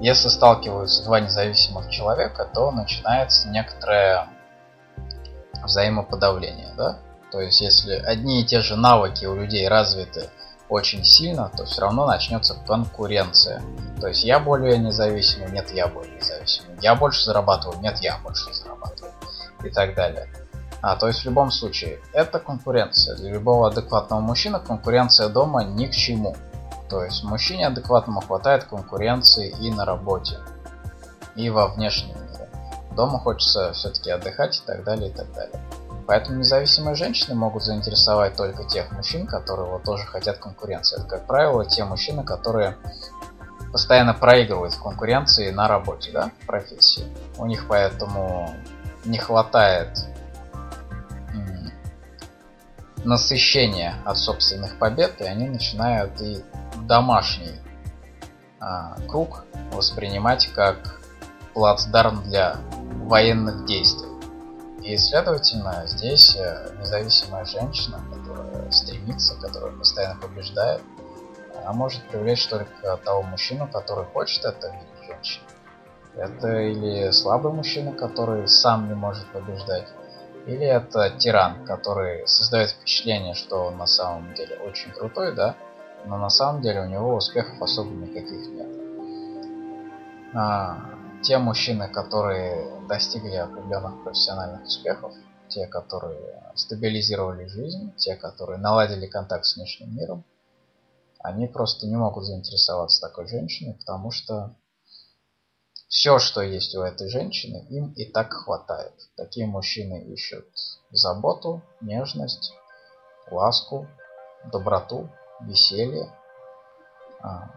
[0.00, 4.28] если сталкиваются два независимых человека, то начинается некоторое
[5.62, 6.98] взаимоподавление, да?
[7.32, 10.30] То есть, если одни и те же навыки у людей развиты
[10.68, 13.62] очень сильно, то все равно начнется конкуренция.
[14.00, 16.78] То есть я более независимый, нет, я более независимый.
[16.80, 19.12] Я больше зарабатываю, нет, я больше зарабатываю.
[19.64, 20.28] И так далее.
[20.82, 23.16] А, то есть в любом случае, это конкуренция.
[23.16, 26.36] Для любого адекватного мужчины конкуренция дома ни к чему.
[26.88, 30.38] То есть мужчине адекватному хватает конкуренции и на работе,
[31.34, 32.48] и во внешнем мире.
[32.94, 35.60] Дома хочется все-таки отдыхать и так далее, и так далее.
[36.06, 40.98] Поэтому независимые женщины могут заинтересовать только тех мужчин, которые вот тоже хотят конкуренции.
[40.98, 42.76] Это, как правило, те мужчины, которые
[43.72, 47.04] постоянно проигрывают в конкуренции на работе, да, в профессии.
[47.36, 48.54] У них поэтому
[49.04, 49.98] не хватает
[53.06, 56.44] насыщения от собственных побед, и они начинают и
[56.82, 57.60] домашний
[58.60, 61.00] а, круг воспринимать как
[61.54, 62.56] плацдарм для
[63.04, 64.10] военных действий.
[64.82, 70.80] И, следовательно, здесь э, независимая женщина, которая стремится, которая постоянно побеждает,
[71.60, 75.46] она может привлечь только того мужчину, который хочет это видеть женщине.
[76.14, 79.88] Это или слабый мужчина, который сам не может побеждать,
[80.46, 85.56] или это тиран, который создает впечатление, что он на самом деле очень крутой, да,
[86.06, 88.68] но на самом деле у него успехов особо никаких нет.
[90.34, 90.78] А,
[91.22, 95.12] те мужчины, которые достигли определенных профессиональных успехов,
[95.48, 100.24] те, которые стабилизировали жизнь, те, которые наладили контакт с внешним миром,
[101.18, 104.54] они просто не могут заинтересоваться такой женщиной, потому что
[105.88, 108.94] все, что есть у этой женщины, им и так хватает.
[109.16, 110.46] Такие мужчины ищут
[110.90, 112.54] заботу, нежность,
[113.30, 113.86] ласку,
[114.50, 115.08] доброту,
[115.40, 116.12] веселье,
[117.20, 117.50] а,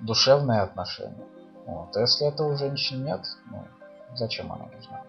[0.00, 1.26] душевные отношения.
[1.66, 1.96] Вот.
[1.96, 3.66] Если этого у женщин нет, ну,
[4.14, 5.04] зачем она нужна?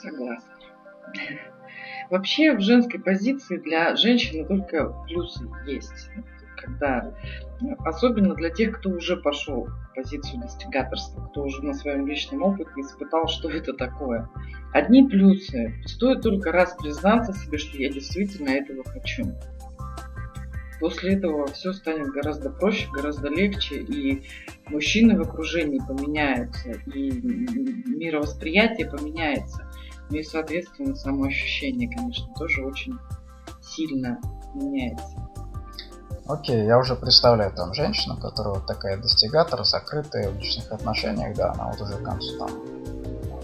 [0.00, 0.50] Согласна.
[2.10, 6.10] Вообще в женской позиции для женщины только плюсы есть.
[6.60, 7.14] Когда,
[7.84, 12.70] особенно для тех, кто уже пошел в позицию достигаторства, кто уже на своем личном опыте
[12.76, 14.28] испытал, что это такое.
[14.72, 15.74] Одни плюсы.
[15.86, 19.34] Стоит только раз признаться себе, что я действительно этого хочу.
[20.80, 24.22] После этого все станет гораздо проще, гораздо легче, и
[24.68, 29.70] мужчины в окружении поменяются, и мировосприятие поменяется.
[30.08, 32.94] Ну и, соответственно, самоощущение, конечно, тоже очень
[33.60, 34.18] сильно
[34.54, 35.16] меняется.
[36.30, 41.52] Окей, я уже представляю там женщину, которая вот такая достигатор, закрытая в личных отношениях, да,
[41.52, 42.50] она вот уже к концу там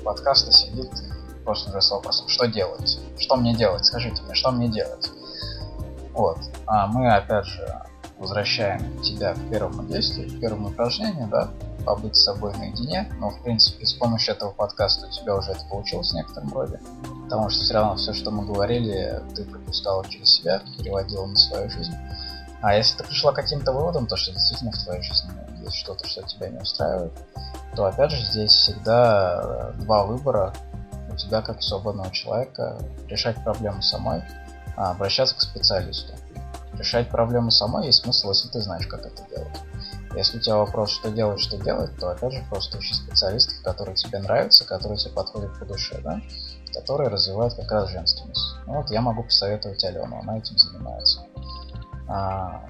[0.05, 3.01] подкаста сидит и просто уже с вопросом, что делать?
[3.19, 3.85] Что мне делать?
[3.85, 5.11] Скажите мне, что мне делать?
[6.13, 6.39] Вот.
[6.67, 7.83] А мы опять же
[8.19, 11.51] возвращаем тебя к первому действию, к первому упражнению, да,
[11.85, 13.13] побыть с собой наедине.
[13.19, 16.81] Но, в принципе, с помощью этого подкаста у тебя уже это получилось в некотором роде.
[17.25, 21.69] Потому что все равно все, что мы говорили, ты пропускала через себя, переводила на свою
[21.69, 21.93] жизнь.
[22.63, 25.31] А если ты пришла к каким-то выводам, то что действительно в твоей жизни
[25.63, 27.13] есть что-то, что тебя не устраивает,
[27.75, 30.55] то опять же здесь всегда два выбора
[31.11, 32.79] у тебя как свободного человека
[33.09, 34.23] решать проблему самой
[34.77, 36.13] а, обращаться к специалисту.
[36.75, 39.61] Решать проблему самой есть смысл, если ты знаешь, как это делать.
[40.15, 43.97] Если у тебя вопрос, что делать, что делать, то опять же просто ищи специалистов, которые
[43.97, 46.21] тебе нравятся, которые тебе подходят по душе, да?
[46.75, 48.57] которые развивают как раз женственность.
[48.67, 51.21] Ну вот я могу посоветовать Алену, она этим занимается.
[52.09, 52.63] А,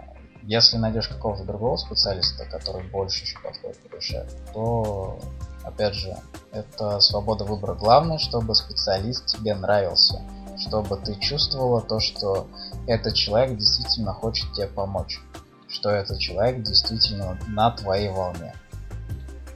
[0.43, 5.19] если найдешь какого-то другого специалиста, который больше еще подходит по душе, то
[5.65, 6.17] опять же,
[6.53, 7.75] это свобода выбора.
[7.75, 10.21] Главное, чтобы специалист тебе нравился
[10.59, 12.49] чтобы ты чувствовала то, что
[12.87, 15.21] этот человек действительно хочет тебе помочь,
[15.69, 18.55] что этот человек действительно на твоей волне.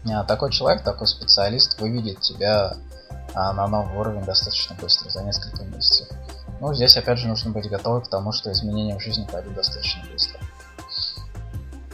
[0.06, 2.76] А такой человек, такой специалист выведет тебя
[3.34, 6.08] а, на новый уровень достаточно быстро, за несколько месяцев.
[6.60, 10.02] Ну, здесь опять же нужно быть готовым к тому, что изменения в жизни пойдут достаточно
[10.12, 10.40] быстро.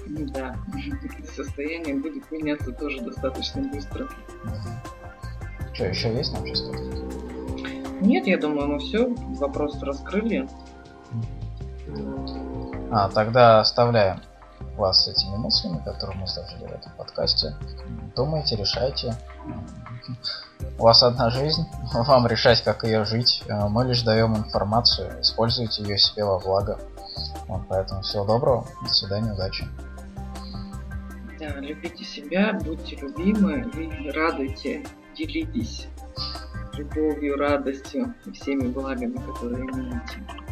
[0.07, 0.57] Да,
[1.37, 4.05] состояние будет меняться тоже достаточно быстро.
[4.05, 5.73] Угу.
[5.73, 7.07] Что, еще есть нам сейчас что-то?
[8.01, 9.09] Нет, я думаю, мы все,
[9.39, 10.49] вопрос раскрыли.
[12.91, 14.21] А, тогда оставляем
[14.77, 17.55] вас с этими мыслями, которые мы сложили в этом подкасте.
[18.15, 19.15] Думайте, решайте.
[20.79, 23.43] У вас одна жизнь, вам решать, как ее жить.
[23.49, 26.79] Мы лишь даем информацию, используйте ее себе во благо.
[27.49, 29.67] Вот, поэтому всего доброго, до свидания, удачи.
[31.39, 34.85] Да, любите себя, будьте любимы и радуйте,
[35.17, 35.87] делитесь
[36.75, 40.46] любовью, радостью и всеми благами, которые имеете.